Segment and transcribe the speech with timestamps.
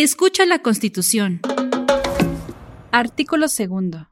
[0.00, 1.40] Escucha la Constitución.
[2.92, 4.08] Artículo segundo.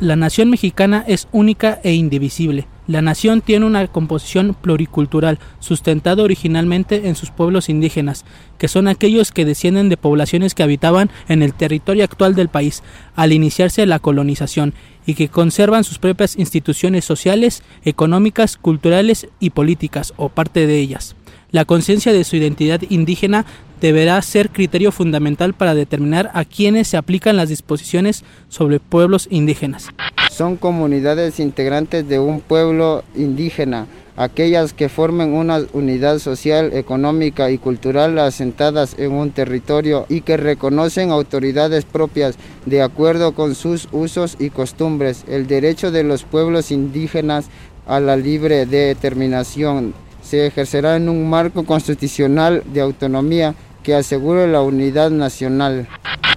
[0.00, 2.66] La nación mexicana es única e indivisible.
[2.88, 8.24] La nación tiene una composición pluricultural, sustentada originalmente en sus pueblos indígenas,
[8.58, 12.82] que son aquellos que descienden de poblaciones que habitaban en el territorio actual del país
[13.14, 14.74] al iniciarse la colonización
[15.06, 21.14] y que conservan sus propias instituciones sociales, económicas, culturales y políticas, o parte de ellas.
[21.56, 23.46] La conciencia de su identidad indígena
[23.80, 29.88] deberá ser criterio fundamental para determinar a quienes se aplican las disposiciones sobre pueblos indígenas.
[30.30, 33.86] Son comunidades integrantes de un pueblo indígena,
[34.18, 40.36] aquellas que formen una unidad social, económica y cultural asentadas en un territorio y que
[40.36, 46.70] reconocen autoridades propias de acuerdo con sus usos y costumbres, el derecho de los pueblos
[46.70, 47.46] indígenas
[47.86, 49.94] a la libre determinación
[50.26, 55.86] se ejercerá en un marco constitucional de autonomía que asegure la unidad nacional.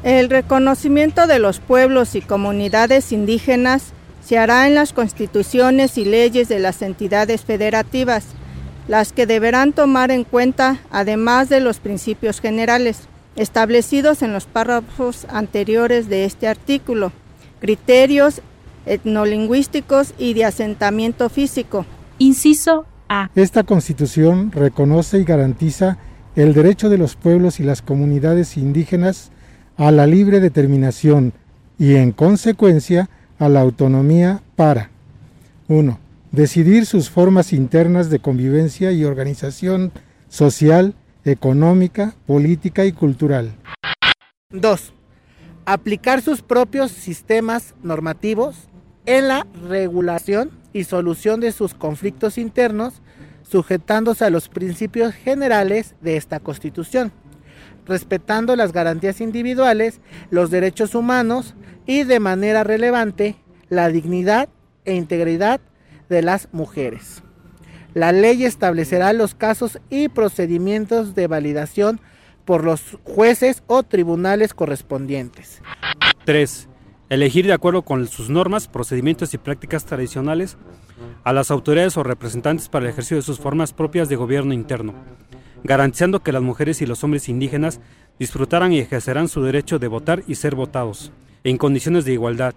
[0.03, 6.47] El reconocimiento de los pueblos y comunidades indígenas se hará en las constituciones y leyes
[6.47, 8.25] de las entidades federativas,
[8.87, 13.01] las que deberán tomar en cuenta, además de los principios generales,
[13.35, 17.11] establecidos en los párrafos anteriores de este artículo,
[17.59, 18.41] criterios
[18.85, 21.85] etnolingüísticos y de asentamiento físico.
[22.19, 23.29] Inciso A.
[23.35, 25.97] Esta constitución reconoce y garantiza
[26.35, 29.31] el derecho de los pueblos y las comunidades indígenas
[29.77, 31.33] a la libre determinación
[31.77, 34.91] y, en consecuencia, a la autonomía para
[35.67, 35.99] 1.
[36.31, 39.91] Decidir sus formas internas de convivencia y organización
[40.27, 40.93] social,
[41.25, 43.55] económica, política y cultural.
[44.51, 44.93] 2.
[45.65, 48.55] Aplicar sus propios sistemas normativos
[49.05, 53.01] en la regulación y solución de sus conflictos internos
[53.43, 57.11] sujetándose a los principios generales de esta Constitución,
[57.85, 63.35] respetando las garantías individuales, los derechos humanos y de manera relevante
[63.69, 64.49] la dignidad
[64.85, 65.61] e integridad
[66.09, 67.23] de las mujeres.
[67.93, 71.99] La ley establecerá los casos y procedimientos de validación
[72.45, 75.61] por los jueces o tribunales correspondientes.
[76.25, 76.68] 3.
[77.09, 80.57] Elegir de acuerdo con sus normas, procedimientos y prácticas tradicionales
[81.23, 84.93] a las autoridades o representantes para el ejercicio de sus formas propias de gobierno interno,
[85.63, 87.81] garantizando que las mujeres y los hombres indígenas
[88.19, 91.11] disfrutaran y ejercerán su derecho de votar y ser votados,
[91.43, 92.53] en condiciones de igualdad,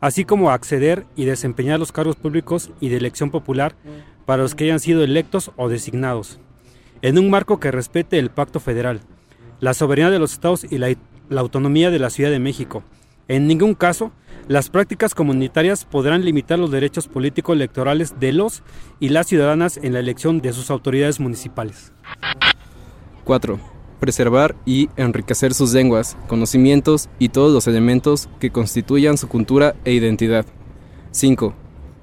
[0.00, 3.74] así como acceder y desempeñar los cargos públicos y de elección popular
[4.24, 6.38] para los que hayan sido electos o designados,
[7.02, 9.00] en un marco que respete el pacto federal,
[9.58, 10.94] la soberanía de los estados y la,
[11.28, 12.84] la autonomía de la Ciudad de México.
[13.30, 14.10] En ningún caso
[14.48, 18.64] las prácticas comunitarias podrán limitar los derechos políticos electorales de los
[18.98, 21.92] y las ciudadanas en la elección de sus autoridades municipales.
[23.22, 23.60] 4.
[24.00, 29.92] Preservar y enriquecer sus lenguas, conocimientos y todos los elementos que constituyan su cultura e
[29.92, 30.44] identidad.
[31.12, 31.54] 5.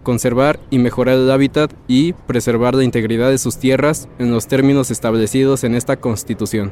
[0.04, 4.92] Conservar y mejorar el hábitat y preservar la integridad de sus tierras en los términos
[4.92, 6.72] establecidos en esta Constitución.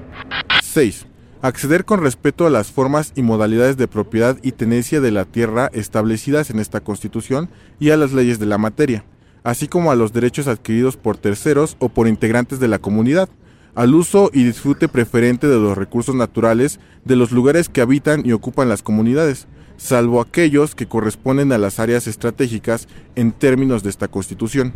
[0.64, 1.08] 6
[1.46, 5.70] acceder con respeto a las formas y modalidades de propiedad y tenencia de la tierra
[5.74, 9.06] establecidas en esta Constitución y a las leyes de la materia,
[9.44, 13.30] así como a los derechos adquiridos por terceros o por integrantes de la comunidad,
[13.76, 18.32] al uso y disfrute preferente de los recursos naturales de los lugares que habitan y
[18.32, 19.46] ocupan las comunidades,
[19.78, 24.74] salvo aquellos que corresponden a las áreas estratégicas en términos de esta Constitución.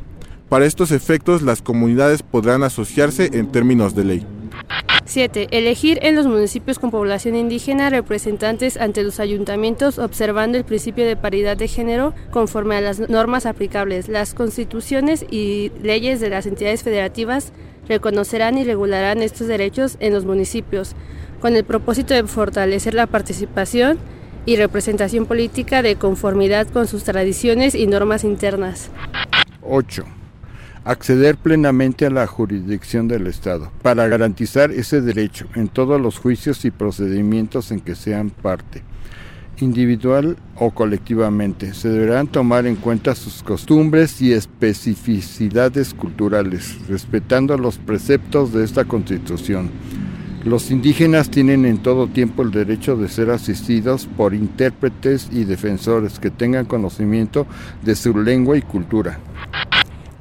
[0.49, 4.27] Para estos efectos, las comunidades podrán asociarse en términos de ley.
[5.09, 5.47] 7.
[5.49, 11.15] Elegir en los municipios con población indígena representantes ante los ayuntamientos observando el principio de
[11.15, 14.07] paridad de género conforme a las normas aplicables.
[14.07, 17.53] Las constituciones y leyes de las entidades federativas
[17.87, 20.93] reconocerán y regularán estos derechos en los municipios
[21.41, 23.97] con el propósito de fortalecer la participación
[24.45, 28.91] y representación política de conformidad con sus tradiciones y normas internas.
[29.63, 30.18] 8
[30.85, 36.65] acceder plenamente a la jurisdicción del Estado para garantizar ese derecho en todos los juicios
[36.65, 38.83] y procedimientos en que sean parte
[39.61, 41.73] individual o colectivamente.
[41.73, 48.85] Se deberán tomar en cuenta sus costumbres y especificidades culturales, respetando los preceptos de esta
[48.85, 49.69] Constitución.
[50.45, 56.17] Los indígenas tienen en todo tiempo el derecho de ser asistidos por intérpretes y defensores
[56.17, 57.45] que tengan conocimiento
[57.83, 59.19] de su lengua y cultura.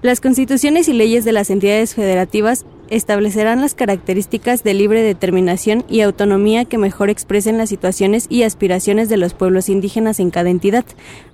[0.00, 6.02] Las constituciones y leyes de las entidades federativas establecerán las características de libre determinación y
[6.02, 10.84] autonomía que mejor expresen las situaciones y aspiraciones de los pueblos indígenas en cada entidad,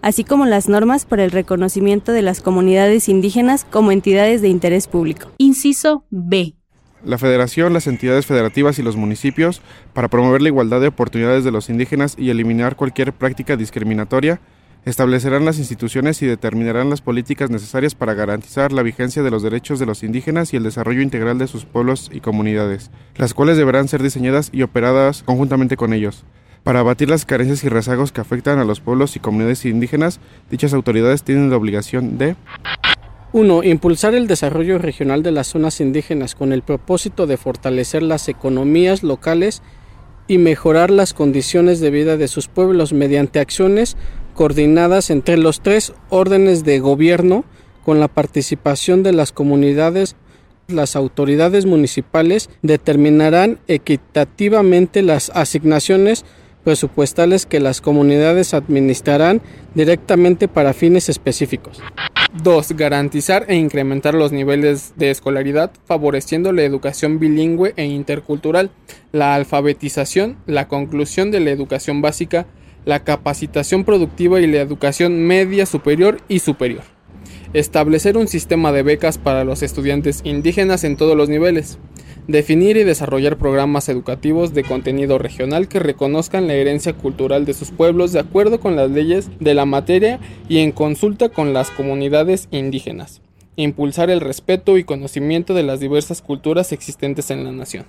[0.01, 4.87] así como las normas para el reconocimiento de las comunidades indígenas como entidades de interés
[4.87, 5.31] público.
[5.37, 6.55] Inciso B.
[7.05, 9.61] la federación, las entidades federativas y los municipios
[9.93, 14.41] para promover la igualdad de oportunidades de los indígenas y eliminar cualquier práctica discriminatoria,
[14.85, 19.79] establecerán las instituciones y determinarán las políticas necesarias para garantizar la vigencia de los derechos
[19.79, 23.89] de los indígenas y el desarrollo integral de sus pueblos y comunidades, las cuales deberán
[23.89, 26.25] ser diseñadas y operadas conjuntamente con ellos.
[26.63, 30.21] Para abatir las carencias y rezagos que afectan a los pueblos y comunidades indígenas,
[30.51, 32.37] dichas autoridades tienen la obligación de
[33.33, 33.65] 1.
[33.65, 39.03] Impulsar el desarrollo regional de las zonas indígenas con el propósito de fortalecer las economías
[39.03, 39.61] locales
[40.29, 43.97] y mejorar las condiciones de vida de sus pueblos mediante acciones
[44.35, 47.45] coordinadas entre los tres órdenes de gobierno
[47.85, 50.17] con la participación de las comunidades
[50.69, 56.25] las autoridades municipales determinarán equitativamente las asignaciones
[56.65, 59.43] presupuestales que las comunidades administrarán
[59.75, 61.81] directamente para fines específicos.
[62.43, 62.73] 2.
[62.73, 68.71] Garantizar e incrementar los niveles de escolaridad, favoreciendo la educación bilingüe e intercultural,
[69.13, 72.47] la alfabetización, la conclusión de la educación básica,
[72.85, 76.83] la capacitación productiva y la educación media superior y superior.
[77.53, 81.79] Establecer un sistema de becas para los estudiantes indígenas en todos los niveles
[82.27, 87.71] Definir y desarrollar programas educativos de contenido regional que reconozcan la herencia cultural de sus
[87.71, 92.49] pueblos de acuerdo con las leyes de la materia y en consulta con las comunidades
[92.51, 93.21] indígenas.
[93.57, 97.85] Impulsar el respeto y conocimiento de las diversas culturas existentes en la nación.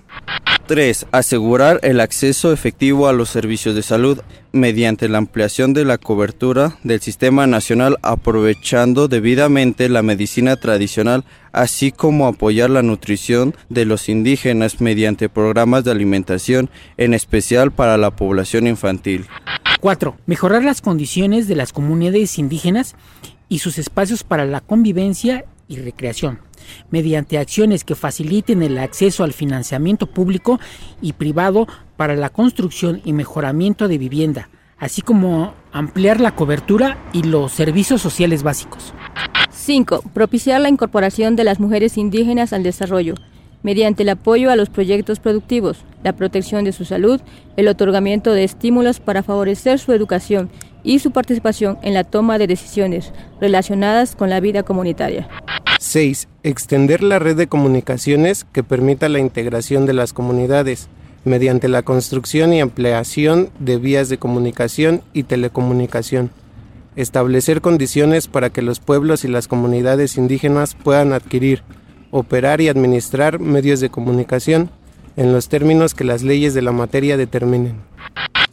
[0.66, 1.06] 3.
[1.12, 4.20] Asegurar el acceso efectivo a los servicios de salud
[4.52, 11.92] mediante la ampliación de la cobertura del sistema nacional aprovechando debidamente la medicina tradicional, así
[11.92, 18.10] como apoyar la nutrición de los indígenas mediante programas de alimentación, en especial para la
[18.10, 19.26] población infantil.
[19.80, 20.16] 4.
[20.26, 22.96] Mejorar las condiciones de las comunidades indígenas
[23.48, 26.45] y sus espacios para la convivencia y recreación
[26.90, 30.60] mediante acciones que faciliten el acceso al financiamiento público
[31.00, 31.66] y privado
[31.96, 34.48] para la construcción y mejoramiento de vivienda,
[34.78, 38.92] así como ampliar la cobertura y los servicios sociales básicos.
[39.50, 40.02] 5.
[40.12, 43.14] Propiciar la incorporación de las mujeres indígenas al desarrollo,
[43.62, 47.20] mediante el apoyo a los proyectos productivos, la protección de su salud,
[47.56, 50.50] el otorgamiento de estímulos para favorecer su educación
[50.86, 55.28] y su participación en la toma de decisiones relacionadas con la vida comunitaria.
[55.80, 56.28] 6.
[56.44, 60.88] Extender la red de comunicaciones que permita la integración de las comunidades
[61.24, 66.30] mediante la construcción y ampliación de vías de comunicación y telecomunicación.
[66.94, 71.64] Establecer condiciones para que los pueblos y las comunidades indígenas puedan adquirir,
[72.12, 74.70] operar y administrar medios de comunicación
[75.16, 77.80] en los términos que las leyes de la materia determinen.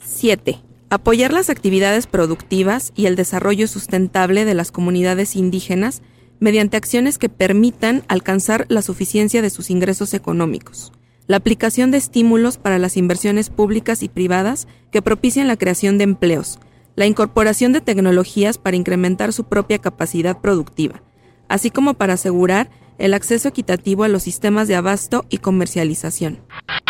[0.03, 0.62] 7.
[0.93, 6.03] Apoyar las actividades productivas y el desarrollo sustentable de las comunidades indígenas
[6.39, 10.91] mediante acciones que permitan alcanzar la suficiencia de sus ingresos económicos,
[11.25, 16.03] la aplicación de estímulos para las inversiones públicas y privadas que propicien la creación de
[16.03, 16.59] empleos,
[16.95, 21.01] la incorporación de tecnologías para incrementar su propia capacidad productiva,
[21.47, 22.69] así como para asegurar
[22.99, 26.41] el acceso equitativo a los sistemas de abasto y comercialización.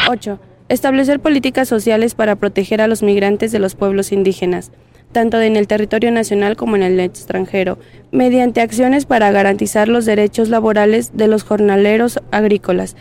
[0.10, 0.42] 8.
[0.74, 4.72] Establecer políticas sociales para proteger a los migrantes de los pueblos indígenas,
[5.12, 7.78] tanto en el territorio nacional como en el extranjero,
[8.12, 12.96] mediante acciones para garantizar los derechos laborales de los jornaleros agrícolas,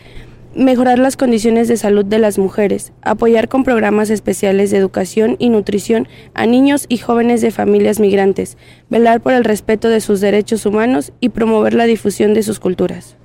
[0.55, 5.49] mejorar las condiciones de salud de las mujeres, apoyar con programas especiales de educación y
[5.49, 8.59] nutrición a niños y jóvenes de familias migrantes,
[8.91, 13.17] velar por el respeto de sus derechos humanos y promover la difusión de sus culturas.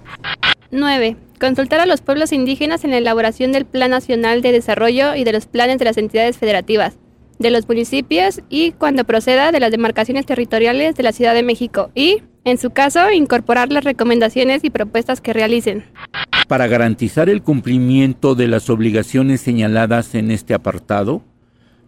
[0.71, 1.17] 9.
[1.39, 5.33] Consultar a los pueblos indígenas en la elaboración del Plan Nacional de Desarrollo y de
[5.33, 6.97] los planes de las entidades federativas
[7.39, 11.91] de los municipios y cuando proceda de las demarcaciones territoriales de la Ciudad de México
[11.93, 15.83] y, en su caso, incorporar las recomendaciones y propuestas que realicen.
[16.47, 21.21] Para garantizar el cumplimiento de las obligaciones señaladas en este apartado,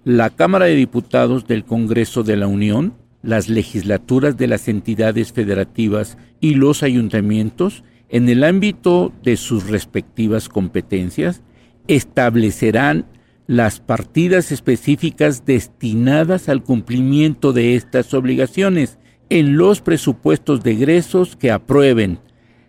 [0.03, 6.17] la Cámara de Diputados del Congreso de la Unión, las legislaturas de las entidades federativas
[6.39, 11.41] y los ayuntamientos, en el ámbito de sus respectivas competencias,
[11.87, 13.05] establecerán
[13.47, 18.99] las partidas específicas destinadas al cumplimiento de estas obligaciones
[19.29, 22.19] en los presupuestos de egresos que aprueben,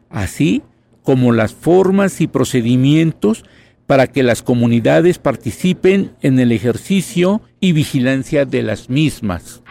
[0.08, 0.62] así
[1.02, 3.44] como las formas y procedimientos
[3.86, 9.62] para que las comunidades participen en el ejercicio y vigilancia de las mismas.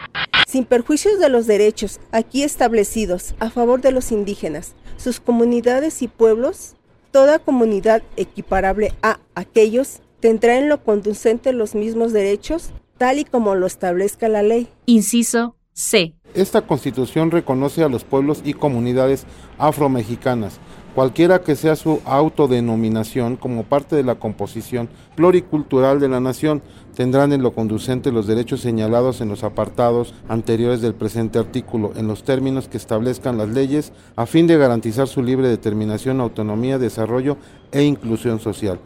[0.46, 6.08] Sin perjuicios de los derechos aquí establecidos a favor de los indígenas, sus comunidades y
[6.08, 6.74] pueblos,
[7.10, 13.54] toda comunidad equiparable a aquellos tendrá en lo conducente los mismos derechos, tal y como
[13.54, 14.68] lo establezca la ley.
[14.84, 16.14] Inciso C.
[16.34, 19.24] Esta constitución reconoce a los pueblos y comunidades
[19.58, 20.60] afromexicanas
[20.94, 26.62] cualquiera que sea su autodenominación como parte de la composición pluricultural de la nación,
[26.94, 32.06] tendrán en lo conducente los derechos señalados en los apartados anteriores del presente artículo, en
[32.06, 37.36] los términos que establezcan las leyes, a fin de garantizar su libre determinación, autonomía, desarrollo
[37.72, 38.80] e inclusión social.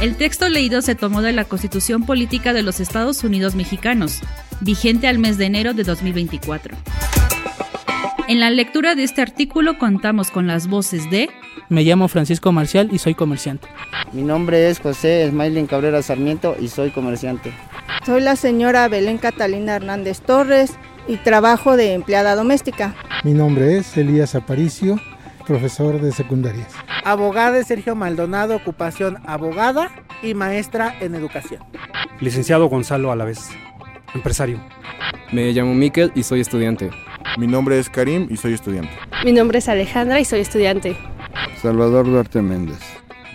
[0.00, 4.20] El texto leído se tomó de la Constitución Política de los Estados Unidos Mexicanos,
[4.60, 6.76] vigente al mes de enero de 2024.
[8.28, 11.30] En la lectura de este artículo contamos con las voces de...
[11.70, 13.68] Me llamo Francisco Marcial y soy comerciante.
[14.12, 17.54] Mi nombre es José Smailin Cabrera Sarmiento y soy comerciante.
[18.04, 20.74] Soy la señora Belén Catalina Hernández Torres
[21.06, 22.94] y trabajo de empleada doméstica.
[23.24, 25.00] Mi nombre es Elías Aparicio,
[25.46, 26.74] profesor de secundarias.
[27.04, 29.90] Abogada Sergio Maldonado, ocupación abogada
[30.22, 31.62] y maestra en educación.
[32.20, 33.48] Licenciado Gonzalo Alavés,
[34.14, 34.60] empresario.
[35.32, 36.90] Me llamo Miquel y soy estudiante.
[37.38, 38.90] Mi nombre es Karim y soy estudiante.
[39.24, 40.96] Mi nombre es Alejandra y soy estudiante.
[41.62, 42.80] Salvador Duarte Méndez,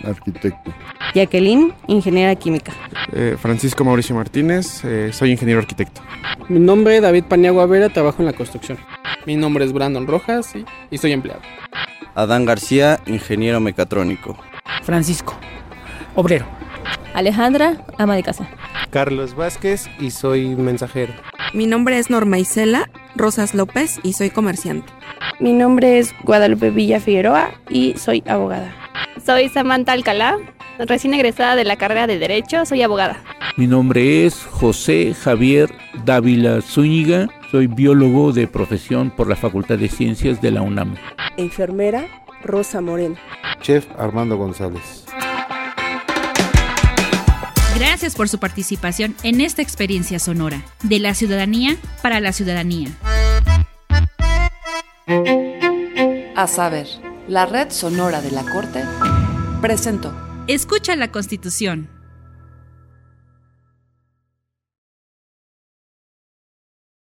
[0.04, 0.74] arquitecto.
[1.14, 2.74] Jacqueline, ingeniera química.
[3.14, 6.02] Eh, Francisco Mauricio Martínez, eh, soy ingeniero arquitecto.
[6.50, 8.76] Mi nombre es David Paniagua Vera, trabajo en la construcción.
[9.24, 11.40] Mi nombre es Brandon Rojas y, y soy empleado.
[12.14, 14.36] Adán García, ingeniero mecatrónico.
[14.82, 15.34] Francisco,
[16.14, 16.44] obrero.
[17.14, 18.46] Alejandra, ama de casa.
[18.90, 21.14] Carlos Vázquez y soy mensajero.
[21.54, 24.92] Mi nombre es Norma Isela Rosas López y soy comerciante.
[25.40, 28.74] Mi nombre es Guadalupe Villa Figueroa y soy abogada.
[29.24, 30.36] Soy Samantha Alcalá,
[30.78, 33.22] recién egresada de la carrera de Derecho, soy abogada.
[33.56, 35.70] Mi nombre es José Javier
[36.04, 40.96] Dávila Zúñiga, soy biólogo de profesión por la Facultad de Ciencias de la UNAM.
[41.36, 42.06] Enfermera
[42.42, 43.16] Rosa Moreno.
[43.60, 45.03] Chef Armando González.
[47.74, 52.90] Gracias por su participación en esta experiencia sonora, de la ciudadanía para la ciudadanía.
[56.36, 56.86] A saber,
[57.26, 58.84] la red sonora de la Corte
[59.60, 60.14] presentó.
[60.46, 61.88] Escucha la Constitución.